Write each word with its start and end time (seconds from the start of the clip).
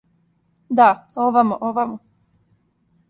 Да, 0.77 0.87
овамо, 1.23 1.55
овамо. 1.67 1.97